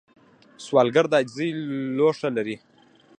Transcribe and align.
سوالګر 0.65 1.05
د 1.09 1.13
عاجزۍ 1.17 1.49
لوښه 1.97 2.29
لري 2.37 2.57